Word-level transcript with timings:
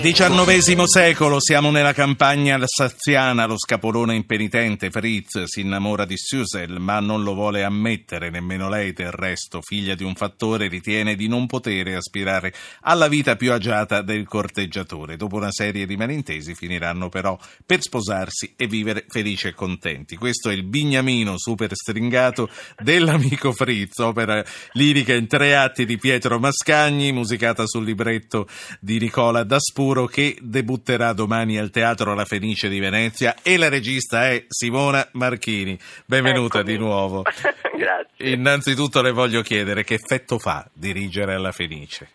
XIX 0.00 0.84
secolo, 0.84 1.40
siamo 1.40 1.72
nella 1.72 1.92
campagna 1.92 2.54
alsaziana, 2.54 3.46
lo 3.46 3.58
scapolone 3.58 4.14
impenitente 4.14 4.92
Fritz 4.92 5.42
si 5.46 5.62
innamora 5.62 6.04
di 6.04 6.16
Susel, 6.16 6.78
ma 6.78 7.00
non 7.00 7.24
lo 7.24 7.34
vuole 7.34 7.64
ammettere, 7.64 8.30
nemmeno 8.30 8.68
lei 8.68 8.92
del 8.92 9.10
resto, 9.10 9.60
figlia 9.60 9.96
di 9.96 10.04
un 10.04 10.14
fattore, 10.14 10.68
ritiene 10.68 11.16
di 11.16 11.26
non 11.26 11.46
poter 11.46 11.96
aspirare 11.96 12.54
alla 12.82 13.08
vita 13.08 13.34
più 13.34 13.52
agiata 13.52 14.00
del 14.00 14.28
corteggiatore. 14.28 15.16
Dopo 15.16 15.34
una 15.34 15.50
serie 15.50 15.84
di 15.84 15.96
malintesi 15.96 16.54
finiranno 16.54 17.08
però 17.08 17.36
per 17.66 17.82
sposarsi 17.82 18.54
e 18.56 18.68
vivere 18.68 19.04
felici 19.08 19.48
e 19.48 19.54
contenti. 19.54 20.14
Questo 20.14 20.48
è 20.48 20.52
il 20.52 20.62
bignamino 20.62 21.34
super 21.38 21.74
stringato 21.74 22.48
dell'amico 22.78 23.50
Fritz, 23.50 23.98
opera 23.98 24.44
lirica 24.74 25.12
in 25.12 25.26
tre 25.26 25.56
atti 25.56 25.84
di 25.84 25.98
Pietro 25.98 26.38
Mascagni, 26.38 27.10
musicata 27.10 27.66
sul 27.66 27.82
libretto 27.84 28.46
di 28.78 29.00
Nicola 29.00 29.42
Daspuro 29.88 30.04
che 30.04 30.36
debutterà 30.42 31.14
domani 31.14 31.56
al 31.56 31.70
Teatro 31.70 32.12
La 32.14 32.26
Fenice 32.26 32.68
di 32.68 32.78
Venezia 32.78 33.34
e 33.42 33.56
la 33.56 33.70
regista 33.70 34.28
è 34.28 34.44
Simona 34.46 35.08
Marchini. 35.12 35.78
Benvenuta 36.04 36.58
Eccomi. 36.58 36.76
di 36.76 36.78
nuovo. 36.78 37.22
Grazie. 37.72 38.28
Innanzitutto 38.30 39.00
le 39.00 39.12
voglio 39.12 39.40
chiedere 39.40 39.84
che 39.84 39.94
effetto 39.94 40.38
fa 40.38 40.68
dirigere 40.74 41.32
alla 41.32 41.52
Fenice? 41.52 42.10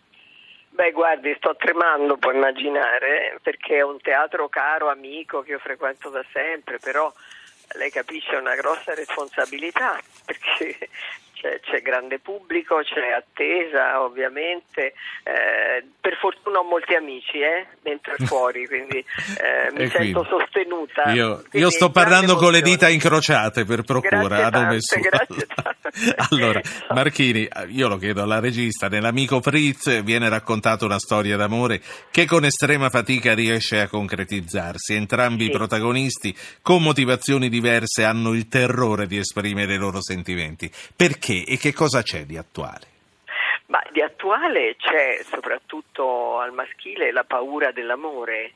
Beh, 0.68 0.92
guardi, 0.92 1.34
sto 1.36 1.56
tremando, 1.56 2.16
può 2.16 2.30
immaginare, 2.30 3.40
perché 3.42 3.78
è 3.78 3.82
un 3.82 3.98
teatro 4.00 4.48
caro, 4.48 4.88
amico, 4.88 5.42
che 5.42 5.52
io 5.52 5.58
frequento 5.58 6.10
da 6.10 6.24
sempre, 6.32 6.78
però 6.78 7.12
lei 7.76 7.90
capisce 7.90 8.36
è 8.36 8.38
una 8.38 8.54
grossa 8.54 8.94
responsabilità, 8.94 9.98
perché 10.24 10.88
c'è, 11.62 11.80
grande 11.82 12.18
pubblico, 12.18 12.80
c'è 12.82 13.12
attesa, 13.12 14.02
ovviamente. 14.02 14.94
Eh, 15.22 15.84
per 16.00 16.16
fortuna 16.16 16.58
ho 16.58 16.64
molti 16.64 16.94
amici, 16.94 17.38
eh, 17.38 17.66
dentro 17.82 18.14
e 18.14 18.24
fuori, 18.26 18.66
quindi 18.66 18.98
eh, 18.98 19.72
mi 19.72 19.88
sento 19.88 20.22
quindi? 20.22 20.28
sostenuta. 20.28 21.12
Io, 21.12 21.42
io 21.52 21.70
sto 21.70 21.90
parlando 21.90 22.36
con 22.36 22.52
le 22.52 22.60
dita 22.60 22.88
incrociate 22.88 23.64
per 23.64 23.82
procura 23.82 24.48
Grazie 24.48 24.50
tante, 24.50 25.00
grazie 25.00 25.46
allora, 26.30 26.60
Marchini, 26.90 27.48
io 27.68 27.88
lo 27.88 27.96
chiedo 27.96 28.22
alla 28.22 28.40
regista, 28.40 28.88
nell'amico 28.88 29.40
Fritz 29.40 30.02
viene 30.02 30.28
raccontata 30.28 30.84
una 30.84 30.98
storia 30.98 31.36
d'amore 31.36 31.80
che 32.10 32.26
con 32.26 32.44
estrema 32.44 32.90
fatica 32.90 33.34
riesce 33.34 33.80
a 33.80 33.88
concretizzarsi. 33.88 34.94
Entrambi 34.94 35.44
Sì. 35.44 35.50
i 35.50 35.52
protagonisti, 35.52 36.36
con 36.62 36.82
motivazioni 36.82 37.48
diverse, 37.48 38.04
hanno 38.04 38.32
il 38.34 38.48
terrore 38.48 39.06
di 39.06 39.18
esprimere 39.18 39.74
i 39.74 39.78
loro 39.78 40.02
sentimenti. 40.02 40.70
Perché 40.94 41.33
e 41.42 41.56
che 41.58 41.72
cosa 41.72 42.02
c'è 42.02 42.24
di 42.24 42.36
attuale? 42.36 42.92
Ma 43.66 43.82
di 43.90 44.00
attuale 44.02 44.76
c'è 44.76 45.20
soprattutto 45.24 46.38
al 46.38 46.52
maschile 46.52 47.10
la 47.10 47.24
paura 47.24 47.72
dell'amore, 47.72 48.52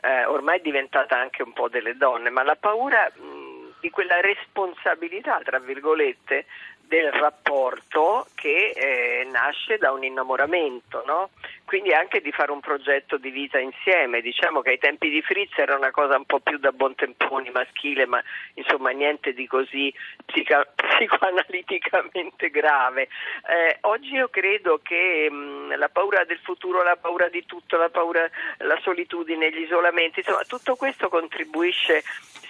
eh, 0.00 0.24
ormai 0.26 0.58
è 0.58 0.62
diventata 0.62 1.18
anche 1.18 1.42
un 1.42 1.52
po' 1.52 1.68
delle 1.68 1.96
donne, 1.96 2.30
ma 2.30 2.42
la 2.42 2.56
paura 2.56 3.10
mh, 3.14 3.80
di 3.80 3.90
quella 3.90 4.20
responsabilità, 4.20 5.40
tra 5.42 5.58
virgolette, 5.58 6.46
del 6.86 7.10
rapporto 7.10 8.26
che 8.34 8.72
eh, 8.76 9.28
nasce 9.30 9.78
da 9.78 9.92
un 9.92 10.04
innamoramento, 10.04 11.02
no? 11.06 11.30
Quindi 11.64 11.92
anche 11.92 12.20
di 12.20 12.30
fare 12.30 12.52
un 12.52 12.60
progetto 12.60 13.16
di 13.16 13.30
vita 13.30 13.58
insieme. 13.58 14.20
Diciamo 14.20 14.60
che 14.60 14.70
ai 14.70 14.78
tempi 14.78 15.08
di 15.08 15.22
Fritz 15.22 15.56
era 15.56 15.76
una 15.76 15.90
cosa 15.90 16.16
un 16.16 16.24
po' 16.24 16.40
più 16.40 16.58
da 16.58 16.72
buontemponi 16.72 17.50
maschile, 17.50 18.06
ma 18.06 18.22
insomma 18.54 18.90
niente 18.90 19.32
di 19.32 19.46
così 19.46 19.92
psica- 20.26 20.66
psicoanaliticamente 20.76 22.50
grave. 22.50 23.08
Eh, 23.48 23.78
oggi 23.82 24.12
io 24.12 24.28
credo 24.28 24.80
che 24.82 25.28
mh, 25.30 25.76
la 25.76 25.88
paura 25.88 26.24
del 26.24 26.38
futuro, 26.42 26.82
la 26.82 26.96
paura 26.96 27.28
di 27.28 27.44
tutto, 27.46 27.76
la 27.76 27.88
paura, 27.88 28.28
la 28.58 28.78
solitudine, 28.82 29.50
gli 29.50 29.62
isolamenti, 29.62 30.20
insomma 30.20 30.44
tutto 30.44 30.76
questo 30.76 31.08
contribuisce 31.08 32.02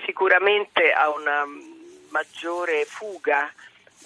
sicuramente 0.04 0.92
a 0.92 1.10
una 1.10 1.46
maggiore 2.10 2.84
fuga 2.84 3.52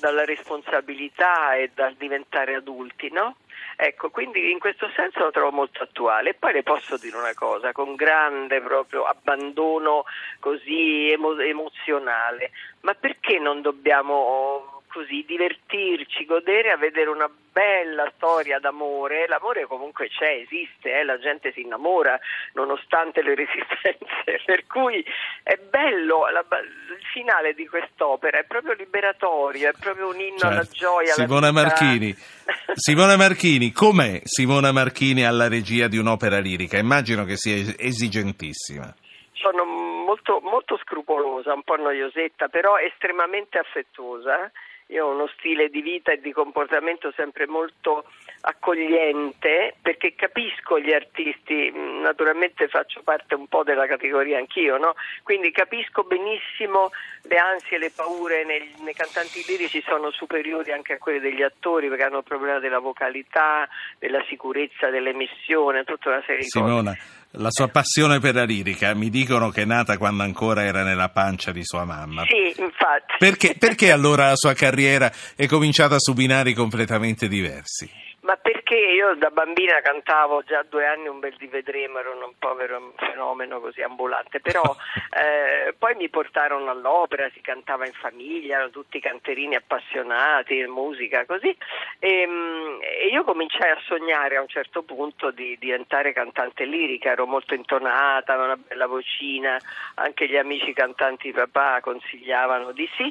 dalla 0.00 0.24
responsabilità 0.24 1.54
e 1.56 1.70
dal 1.74 1.94
diventare 1.94 2.54
adulti, 2.54 3.10
no? 3.10 3.36
Ecco, 3.80 4.10
quindi 4.10 4.50
in 4.50 4.58
questo 4.58 4.90
senso 4.96 5.20
lo 5.20 5.30
trovo 5.30 5.52
molto 5.52 5.84
attuale. 5.84 6.30
E 6.30 6.34
poi 6.34 6.52
le 6.52 6.64
posso 6.64 6.96
dire 6.96 7.16
una 7.16 7.32
cosa, 7.34 7.70
con 7.70 7.94
grande 7.94 8.60
proprio 8.60 9.04
abbandono 9.04 10.02
così 10.40 11.12
emo- 11.12 11.38
emozionale, 11.38 12.50
ma 12.80 12.94
perché 12.94 13.38
non 13.38 13.62
dobbiamo 13.62 14.77
così 14.98 15.24
divertirci, 15.26 16.24
godere 16.24 16.72
a 16.72 16.76
vedere 16.76 17.08
una 17.08 17.30
bella 17.52 18.10
storia 18.16 18.58
d'amore? 18.58 19.28
L'amore 19.28 19.64
comunque 19.66 20.08
c'è, 20.08 20.42
esiste, 20.44 20.90
eh? 20.98 21.04
la 21.04 21.18
gente 21.20 21.52
si 21.52 21.60
innamora 21.60 22.18
nonostante 22.54 23.22
le 23.22 23.34
resistenze, 23.38 24.42
per 24.44 24.66
cui 24.66 25.04
è 25.44 25.56
bello, 25.56 26.28
la- 26.30 26.44
il 26.50 27.04
finale 27.12 27.54
di 27.54 27.66
quest'opera 27.68 28.38
è 28.40 28.44
proprio 28.44 28.72
liberatorio, 28.72 29.68
è 29.68 29.72
proprio 29.78 30.08
un 30.08 30.18
inno 30.18 30.40
alla 30.48 30.64
Certo. 30.64 30.74
gioia. 30.74 31.14
alla 31.14 31.24
Simona 31.26 31.50
vita. 31.50 31.62
Marchini. 31.62 32.14
Simona 32.74 33.16
Marchini, 33.16 33.72
com'è 33.72 34.20
Simona 34.24 34.72
Marchini 34.72 35.24
alla 35.24 35.46
regia 35.48 35.86
di 35.86 35.96
un'opera 35.98 36.38
lirica? 36.40 36.76
Immagino 36.76 37.24
che 37.24 37.36
sia 37.36 37.54
es- 37.54 37.76
esigentissima. 37.78 38.92
Sono 39.32 39.64
molto, 39.64 40.40
molto 40.42 40.76
scrupolosa, 40.82 41.52
un 41.54 41.62
po' 41.62 41.76
noiosetta, 41.76 42.48
però 42.48 42.76
estremamente 42.78 43.58
affettuosa. 43.58 44.50
Io 44.88 45.06
ho 45.06 45.12
uno 45.12 45.26
stile 45.36 45.68
di 45.68 45.82
vita 45.82 46.12
e 46.12 46.20
di 46.20 46.32
comportamento 46.32 47.12
sempre 47.12 47.46
molto 47.46 48.04
accogliente 48.40 49.74
perché 49.80 50.14
capisco 50.14 50.78
gli 50.78 50.92
artisti, 50.92 51.72
naturalmente 52.02 52.68
faccio 52.68 53.02
parte 53.02 53.34
un 53.34 53.46
po' 53.48 53.62
della 53.62 53.86
categoria 53.86 54.38
anch'io, 54.38 54.76
no? 54.76 54.94
quindi 55.22 55.50
capisco 55.50 56.04
benissimo 56.04 56.90
le 57.22 57.36
ansie 57.36 57.76
e 57.76 57.80
le 57.80 57.90
paure 57.94 58.44
nei, 58.44 58.72
nei 58.82 58.94
cantanti 58.94 59.44
lirici 59.46 59.82
sono 59.86 60.10
superiori 60.10 60.72
anche 60.72 60.94
a 60.94 60.98
quelle 60.98 61.20
degli 61.20 61.42
attori 61.42 61.88
perché 61.88 62.04
hanno 62.04 62.18
il 62.18 62.24
problema 62.24 62.58
della 62.58 62.78
vocalità, 62.78 63.68
della 63.98 64.24
sicurezza 64.28 64.90
dell'emissione, 64.90 65.84
tutta 65.84 66.10
una 66.10 66.22
serie 66.24 66.44
di 66.44 66.48
cose. 66.48 66.64
Simona, 66.64 66.96
la 67.32 67.50
sua 67.50 67.68
passione 67.68 68.20
per 68.20 68.34
la 68.34 68.44
lirica 68.44 68.94
mi 68.94 69.10
dicono 69.10 69.50
che 69.50 69.62
è 69.62 69.64
nata 69.66 69.98
quando 69.98 70.22
ancora 70.22 70.64
era 70.64 70.82
nella 70.82 71.10
pancia 71.10 71.52
di 71.52 71.62
sua 71.62 71.84
mamma. 71.84 72.24
Sì, 72.24 72.60
infatti. 72.60 73.16
Perché, 73.18 73.54
perché 73.58 73.92
allora 73.92 74.28
la 74.28 74.36
sua 74.36 74.54
carriera 74.54 75.12
è 75.36 75.46
cominciata 75.46 75.98
su 75.98 76.14
binari 76.14 76.54
completamente 76.54 77.28
diversi? 77.28 78.07
Ma 78.28 78.36
perché 78.36 78.76
io 78.76 79.14
da 79.14 79.30
bambina 79.30 79.80
cantavo 79.80 80.42
già 80.42 80.62
due 80.62 80.84
anni 80.84 81.08
un 81.08 81.18
bel 81.18 81.34
di 81.38 81.46
vedremo, 81.46 81.98
ero 81.98 82.12
un 82.12 82.34
povero 82.38 82.92
fenomeno 82.98 83.58
così 83.58 83.80
ambulante, 83.80 84.38
però 84.40 84.60
eh, 85.18 85.72
poi 85.72 85.94
mi 85.94 86.10
portarono 86.10 86.70
all'opera, 86.70 87.30
si 87.32 87.40
cantava 87.40 87.86
in 87.86 87.94
famiglia, 87.94 88.56
erano 88.56 88.68
tutti 88.68 89.00
canterini 89.00 89.54
appassionati, 89.54 90.62
musica 90.66 91.24
così, 91.24 91.56
e, 91.98 92.26
mm, 92.26 92.78
e 92.82 93.06
io 93.06 93.24
cominciai 93.24 93.70
a 93.70 93.80
sognare 93.86 94.36
a 94.36 94.42
un 94.42 94.48
certo 94.48 94.82
punto 94.82 95.30
di 95.30 95.56
diventare 95.58 96.12
cantante 96.12 96.66
lirica, 96.66 97.12
ero 97.12 97.26
molto 97.26 97.54
intonata, 97.54 98.34
avevo 98.34 98.52
una 98.52 98.62
bella 98.62 98.86
vocina, 98.86 99.58
anche 99.94 100.28
gli 100.28 100.36
amici 100.36 100.74
cantanti 100.74 101.28
di 101.28 101.32
papà 101.32 101.80
consigliavano 101.80 102.72
di 102.72 102.86
sì. 102.94 103.10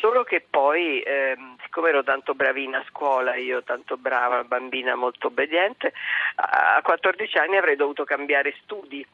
Solo 0.00 0.24
che 0.24 0.44
poi, 0.48 1.00
ehm, 1.00 1.56
siccome 1.62 1.90
ero 1.90 2.02
tanto 2.02 2.34
bravina 2.34 2.78
a 2.78 2.84
scuola, 2.88 3.36
io 3.36 3.62
tanto 3.62 3.96
brava, 3.96 4.42
bambina 4.44 4.94
molto 4.96 5.28
obbediente, 5.28 5.92
a 6.36 6.80
14 6.82 7.38
anni 7.38 7.56
avrei 7.56 7.76
dovuto 7.76 8.04
cambiare 8.04 8.54
studi, 8.62 9.06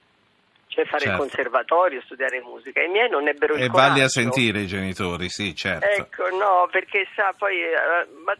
cioè 0.69 0.85
fare 0.87 1.05
Certo. 1.05 1.23
il 1.23 1.29
conservatorio, 1.29 2.01
studiare 2.03 2.41
musica. 2.41 2.83
I 2.83 2.89
miei 2.89 3.09
non 3.11 3.29
ebbero 3.29 3.55
il 3.55 3.63
E 3.63 3.69
coraggio. 3.69 3.89
valli 3.89 4.01
a 4.03 4.09
sentire 4.09 4.61
i 4.61 4.67
genitori, 4.67 5.29
sì, 5.29 5.55
certo. 5.55 5.87
Ecco, 5.87 6.29
no, 6.37 6.69
perché 6.71 7.07
sa, 7.15 7.35
poi, 7.37 7.61
eh, 7.63 8.07
ma 8.25 8.35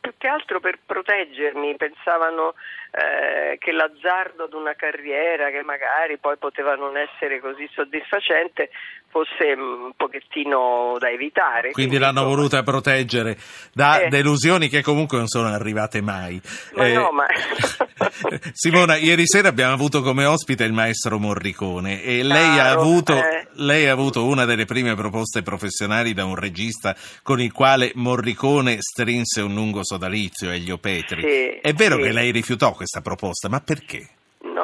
più 0.00 0.12
che 0.16 0.28
altro 0.28 0.60
per 0.60 0.78
proteggermi, 0.84 1.76
pensavano 1.76 2.54
eh, 2.92 3.58
che 3.58 3.72
l'azzardo 3.72 4.46
di 4.46 4.54
una 4.54 4.74
carriera 4.74 5.50
che 5.50 5.62
magari 5.62 6.18
poi 6.18 6.36
poteva 6.36 6.74
non 6.74 6.96
essere 6.96 7.40
così 7.40 7.68
soddisfacente 7.72 8.70
fosse 9.08 9.54
mh, 9.56 9.60
un 9.60 9.92
pochettino 9.96 10.96
da 10.98 11.08
evitare. 11.08 11.70
Quindi 11.70 11.98
l'hanno 11.98 12.20
insomma, 12.22 12.34
voluta 12.34 12.62
proteggere 12.62 13.36
da 13.72 14.00
Eh. 14.00 14.08
delusioni 14.08 14.68
che 14.68 14.82
comunque 14.82 15.18
non 15.18 15.28
sono 15.28 15.48
arrivate 15.48 16.00
mai. 16.02 16.40
Ma 16.74 16.86
Eh, 16.86 16.92
no, 16.94 17.10
ma... 17.12 17.26
Simona, 18.52 18.96
ieri 18.96 19.26
sera 19.26 19.48
abbiamo 19.48 19.72
avuto 19.72 20.02
come 20.02 20.24
ospite 20.24 20.64
il 20.64 20.72
maestro 20.72 21.18
Morricone 21.18 22.02
e 22.02 22.22
lei 22.24 22.58
ha, 22.58 22.64
Caro, 22.64 22.80
avuto, 22.80 23.14
eh. 23.16 23.46
lei 23.54 23.86
ha 23.86 23.92
avuto 23.92 24.24
una 24.26 24.44
delle 24.44 24.64
prime 24.64 24.94
proposte 24.94 25.42
professionali 25.42 26.12
da 26.12 26.24
un 26.24 26.34
regista 26.34 26.96
con 27.22 27.40
il 27.40 27.52
quale 27.52 27.92
Morricone 27.94 28.78
strinse 28.80 29.40
un 29.42 29.56
lungo 29.64 29.82
sodalizio, 29.84 30.50
Elio 30.50 30.76
Petri. 30.78 31.22
Sì, 31.22 31.58
È 31.60 31.72
vero 31.72 31.96
sì. 31.96 32.02
che 32.02 32.12
lei 32.12 32.30
rifiutò 32.30 32.72
questa 32.74 33.00
proposta, 33.00 33.48
ma 33.48 33.60
perché? 33.60 34.08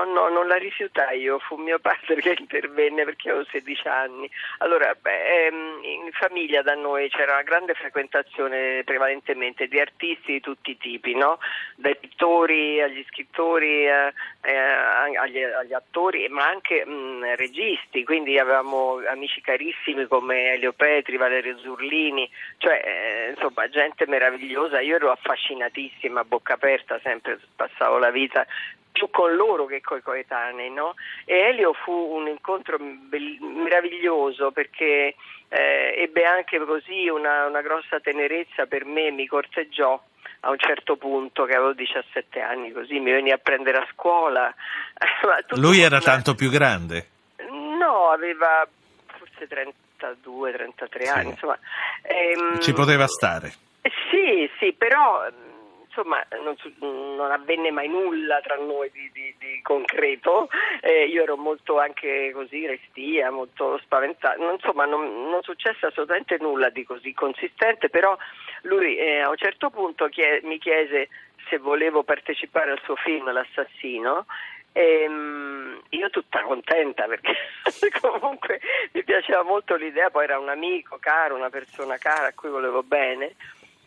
No, 0.01 0.05
No, 0.05 0.05
no, 0.05 0.29
non 0.29 0.47
la 0.47 0.57
rifiutai 0.57 1.21
io, 1.21 1.39
fu 1.39 1.57
mio 1.57 1.79
padre 1.79 2.21
che 2.21 2.37
intervenne 2.39 3.05
perché 3.05 3.31
avevo 3.31 3.45
16 3.51 3.89
anni. 3.89 4.31
Allora, 4.59 4.95
beh, 4.95 5.47
ehm, 5.47 5.81
in 5.83 6.11
famiglia 6.13 6.63
da 6.63 6.75
noi 6.75 7.09
c'era 7.11 7.33
una 7.33 7.43
grande 7.43 7.75
frequentazione 7.75 8.83
prevalentemente 8.85 9.67
di 9.67 9.79
artisti 9.79 10.33
di 10.33 10.41
tutti 10.41 10.71
i 10.71 10.79
tipi, 10.79 11.15
no? 11.15 11.39
dai 11.77 11.97
pittori 11.97 12.81
agli 12.81 13.05
scrittori, 13.09 13.87
eh, 13.87 14.13
eh, 14.43 14.57
agli, 14.57 15.43
agli, 15.43 15.73
attori, 15.73 16.29
ma 16.29 16.47
anche 16.47 16.85
mh, 16.85 17.37
registi, 17.37 18.05
quindi 18.05 18.39
avevamo 18.39 19.01
amici 19.07 19.41
carissimi 19.41 20.07
come 20.07 20.53
Elio 20.53 20.73
Petri, 20.73 21.17
Valerio 21.17 21.59
Zurlini, 21.59 22.29
cioè 22.59 22.83
eh, 22.85 23.31
insomma 23.31 23.69
gente 23.69 24.07
meravigliosa, 24.07 24.81
io 24.81 24.97
ero 24.97 25.11
affascinatissima, 25.11 26.21
a 26.21 26.25
bocca 26.25 26.55
aperta, 26.55 27.01
sempre 27.03 27.39
passavo 27.57 27.99
la 27.99 28.11
vita 28.11 28.47
più 29.01 29.09
con 29.11 29.35
loro 29.35 29.65
che 29.65 29.81
con 29.81 29.99
i 29.99 30.03
coetanei, 30.03 30.71
no? 30.71 30.95
E 31.25 31.39
Elio 31.39 31.73
fu 31.73 31.93
un 31.93 32.29
incontro 32.29 32.77
meraviglioso 32.79 34.51
perché 34.51 35.15
eh, 35.49 35.95
ebbe 35.97 36.25
anche 36.25 36.59
così 36.59 37.09
una, 37.09 37.47
una 37.47 37.63
grossa 37.63 37.99
tenerezza 38.01 38.67
per 38.67 38.85
me, 38.85 39.11
mi 39.11 39.27
corteggiò 39.27 40.01
a 40.41 40.51
un 40.51 40.59
certo 40.59 40.97
punto 40.97 41.45
che 41.45 41.55
avevo 41.55 41.75
17 41.75 42.41
anni 42.41 42.73
così 42.73 42.99
mi 42.99 43.11
veniva 43.11 43.35
a 43.35 43.39
prendere 43.39 43.77
a 43.77 43.87
scuola 43.93 44.55
lui 45.61 45.83
era 45.83 46.01
tanto 46.01 46.35
più 46.35 46.49
grande? 46.49 47.09
no 47.79 48.09
aveva 48.09 48.67
forse 49.19 49.47
32 49.47 50.53
33 50.53 51.05
sì. 51.05 51.11
anni 51.11 51.29
insomma 51.29 51.59
ehm, 52.01 52.59
ci 52.59 52.73
poteva 52.73 53.07
stare 53.07 53.53
sì 54.11 54.51
sì 54.59 54.73
però 54.73 55.29
insomma 55.91 56.25
non, 56.43 56.57
non, 57.17 57.31
avvenne 57.33 57.73
mai 57.73 57.89
nulla 57.89 58.41
tra 58.41 58.55
noi 58.57 58.91
di, 58.93 59.11
di, 59.13 59.35
di 59.39 59.61
concreto, 59.63 60.49
eh, 60.81 61.07
io 61.07 61.23
ero 61.23 61.37
molto 61.37 61.79
anche 61.79 62.31
così 62.33 62.67
restia, 62.67 63.31
molto 63.31 63.79
spaventata, 63.83 64.37
insomma 64.41 64.87
non, 64.87 65.29
non, 65.29 65.43
successe 65.43 65.87
assolutamente 65.87 66.37
nulla 66.41 66.71
di 66.71 66.85
così 66.85 67.13
consistente, 67.13 67.91
però 67.91 68.17
lui 68.63 68.97
eh, 68.97 69.19
a 69.19 69.29
un 69.29 69.37
certo 69.37 69.71
punto 69.71 70.07
chie- 70.07 70.41
mi 70.45 70.59
chiese 70.59 71.09
se 71.49 71.59
volevo 71.59 72.05
partecipare 72.05 72.71
al 72.71 72.81
suo 72.85 72.95
film 72.95 73.31
L'assassino. 73.33 74.27
E, 74.73 75.05
um, 75.09 75.81
io 75.89 76.11
tutta 76.11 76.43
contenta 76.43 77.07
perché 77.07 77.35
comunque 78.01 78.61
mi 78.93 79.03
piaceva 79.03 79.43
molto 79.43 79.75
l'idea, 79.75 80.11
poi 80.11 80.23
era 80.23 80.39
un 80.39 80.49
amico 80.49 80.99
caro, 81.01 81.35
una 81.35 81.51
persona 81.51 81.97
cara 81.97 82.29
a 82.29 82.33
cui 82.33 82.51
volevo 82.51 82.85
bene 82.85 83.35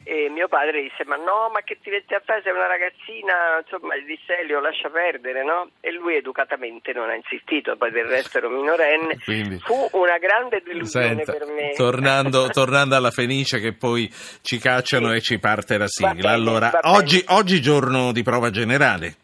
e 0.04 0.30
mio 0.30 0.48
padre 0.48 0.82
disse 0.82 1.06
ma 1.06 1.16
no 1.16 1.50
ma 1.52 1.62
che 1.62 1.80
ti 1.82 1.90
metti 1.90 2.14
a 2.14 2.22
fare? 2.24 2.42
Sei 2.44 2.52
una 2.52 2.68
ragazzina 2.68 3.62
insomma 3.62 3.96
gli 3.96 4.06
disse 4.06 4.38
Elio 4.40 4.60
lascia 4.60 4.90
perdere 4.90 5.44
no? 5.44 5.70
e 5.80 5.92
lui 5.92 6.16
educatamente 6.16 6.94
non 6.94 7.10
ha 7.10 7.16
insistito 7.16 7.76
poi 7.76 7.92
del 7.92 8.06
resto 8.06 8.38
ero 8.38 8.50
minorenne. 8.50 9.18
Quindi, 9.24 9.60
fu 9.60 9.90
una 9.94 10.18
grande 10.18 10.62
delusione 10.64 11.24
senta, 11.24 11.32
per 11.32 11.46
me. 11.48 11.72
tornando, 11.76 12.48
tornando, 12.54 12.96
alla 12.96 13.12
Fenice 13.12 13.60
che 13.60 13.74
poi 13.74 14.12
ci 14.42 14.58
cacciano 14.60 15.10
sì. 15.10 15.16
e 15.16 15.22
ci 15.22 15.40
parte 15.40 15.78
la 15.78 15.88
sigla. 15.88 16.14
bene, 16.14 16.34
allora 16.34 16.72
oggi, 16.84 17.24
oggi 17.30 17.62
giorno 17.62 18.12
di 18.12 18.24
prova 18.24 18.50
generale 18.50 19.16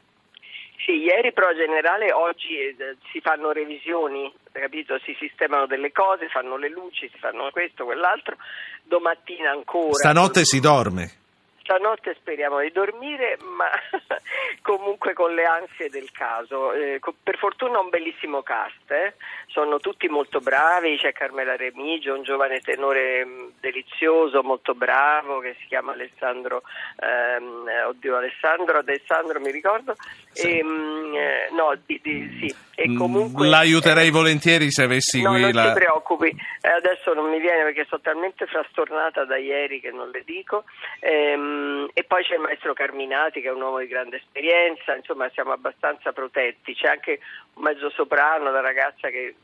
ieri 1.19 1.33
prova 1.33 1.54
generale, 1.54 2.12
oggi 2.12 2.57
eh, 2.57 2.98
si 3.12 3.19
fanno 3.19 3.51
revisioni, 3.51 4.31
capito? 4.51 4.98
si 5.04 5.16
sistemano 5.19 5.68
delle 5.68 5.92
cose, 5.92 6.30
fanno 6.30 6.57
le 6.57 6.69
luci, 6.69 7.10
si 7.12 7.18
fanno 7.19 7.50
questo, 7.51 7.83
quell'altro, 7.83 8.38
domattina 8.83 9.51
ancora. 9.51 9.94
Stanotte 9.94 10.45
si 10.45 10.60
dorme. 10.60 11.19
Stanotte 11.69 12.16
speriamo 12.16 12.60
di 12.62 12.71
dormire, 12.71 13.38
ma 13.56 13.69
comunque 14.63 15.13
con 15.13 15.36
le 15.36 15.45
ansie 15.45 15.88
del 15.89 16.10
caso. 16.12 16.74
Eh, 16.74 17.00
per 17.21 17.38
fortuna 17.38 17.80
un 17.80 17.89
bellissimo 17.89 18.42
cast, 18.42 18.89
eh? 18.89 19.13
sono 19.45 19.80
tutti 19.80 20.07
molto 20.07 20.39
bravi, 20.39 20.98
c'è 20.98 21.12
Carmela 21.13 21.56
Remigio, 21.56 22.16
un 22.16 22.24
giovane 22.24 22.60
tenore 22.62 23.24
mm, 23.24 23.48
delizioso, 23.60 24.42
molto 24.42 24.74
bravo, 24.74 25.39
che 25.39 25.56
si 25.60 25.68
chiama 25.68 25.92
Alessandro, 25.92 26.63
ehm, 27.00 27.66
oddio 27.88 28.18
Alessandro, 28.18 28.80
Alessandro 28.80 29.39
mi 29.39 29.51
ricordo, 29.51 29.95
sì. 30.31 30.57
e, 30.57 30.63
mm, 30.63 31.13
eh, 31.13 31.50
no, 31.51 31.77
di, 31.86 32.00
di, 32.01 32.38
sì. 32.39 32.56
e 32.74 32.89
mm, 32.89 32.98
comunque... 32.98 33.48
L'aiuterei 33.48 34.10
volentieri 34.10 34.71
se 34.71 34.83
avessi 34.83 35.21
no, 35.21 35.33
qui 35.33 35.42
non 35.42 35.51
la... 35.51 35.68
ti 35.68 35.80
preoccupi, 35.80 36.27
eh, 36.62 36.69
adesso 36.69 37.13
non 37.13 37.30
mi 37.30 37.39
viene 37.39 37.63
perché 37.63 37.86
sono 37.88 38.01
talmente 38.01 38.48
frastornata 38.48 39.24
da 39.25 39.38
ieri 39.38 39.80
che 39.80 39.92
non 39.92 40.10
le 40.10 40.24
dico, 40.25 40.63
ehm, 41.00 41.59
e 41.94 42.04
poi 42.04 42.24
c'è 42.24 42.36
il 42.36 42.42
maestro 42.42 42.74
Carminati 42.74 43.42
che 43.42 43.48
è 43.48 43.52
un 43.52 43.62
uomo 43.62 43.80
di 43.80 43.88
grande 43.88 44.18
esperienza, 44.18 44.96
insomma 44.96 45.30
siamo 45.30 45.52
abbastanza 45.52 46.12
protetti, 46.12 46.74
c'è 46.74 46.88
anche 46.88 47.20
un 47.56 47.64
mezzo 47.64 47.90
soprano, 47.90 48.52
la 48.52 48.62
ragazza 48.62 49.10
che 49.10 49.36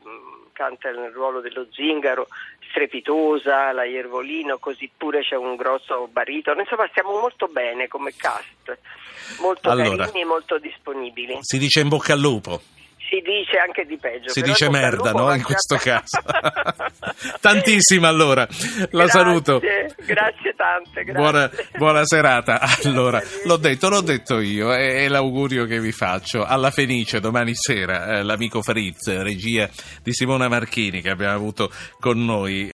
canta 0.52 0.90
nel 0.90 1.10
ruolo 1.10 1.40
dello 1.40 1.66
zingaro, 1.70 2.28
strepitosa, 2.70 3.72
la 3.72 3.84
Iervolino, 3.84 4.58
così 4.58 4.90
pure 4.96 5.20
c'è 5.20 5.36
un 5.36 5.54
grosso 5.54 6.08
baritono, 6.10 6.60
insomma 6.60 6.88
stiamo 6.88 7.18
molto 7.20 7.46
bene 7.46 7.88
come 7.88 8.14
cast, 8.16 8.78
molto 9.40 9.68
allora, 9.68 10.04
carini 10.04 10.22
e 10.22 10.24
molto 10.24 10.58
disponibili. 10.58 11.38
Si 11.40 11.58
dice 11.58 11.80
in 11.80 11.88
bocca 11.88 12.14
al 12.14 12.20
lupo. 12.20 12.60
Si 13.08 13.20
dice 13.20 13.58
anche 13.58 13.84
di 13.84 13.96
peggio. 13.98 14.30
Si 14.30 14.42
dice 14.42 14.68
merda, 14.68 15.12
no? 15.12 15.32
In 15.32 15.42
questo 15.42 15.76
caso. 15.82 16.18
Tantissima 17.40 18.08
allora. 18.08 18.46
La 18.90 19.04
grazie, 19.04 19.08
saluto. 19.08 19.60
Grazie 19.60 20.54
tante. 20.56 21.04
Grazie. 21.04 21.12
Buona, 21.12 21.50
buona, 21.76 22.04
serata. 22.04 22.60
Allora, 22.86 23.20
l'ho 23.44 23.56
detto, 23.56 23.88
l'ho 23.88 24.00
detto 24.00 24.38
io, 24.40 24.72
è, 24.72 25.04
è, 25.04 25.08
l'augurio 25.08 25.66
che 25.66 25.80
vi 25.80 25.92
faccio. 25.92 26.44
Alla 26.44 26.70
Fenice 26.70 27.20
domani 27.20 27.52
sera, 27.54 28.18
eh, 28.18 28.22
l'amico 28.22 28.62
Fritz, 28.62 29.08
regia 29.22 29.68
di 30.02 30.12
Simona 30.12 30.48
Marchini 30.48 31.00
che 31.00 31.10
abbiamo 31.10 31.34
avuto 31.34 31.70
con 31.98 32.24
noi. 32.24 32.64